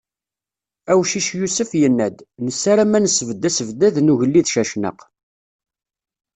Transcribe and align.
Awcic 0.91 1.27
Yusef, 1.39 1.71
yenna-d: 1.81 2.17
"Nessaram 2.45 2.93
ad 2.97 3.01
nesbedd 3.03 3.47
asebddad 3.49 3.95
n 3.99 4.11
ugellid 4.13 4.47
Cacnaq." 4.53 4.99